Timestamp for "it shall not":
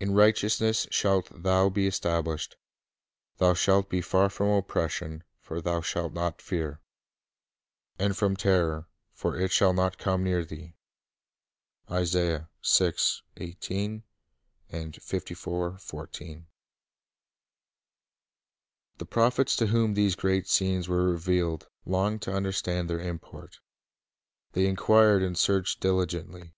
9.38-9.98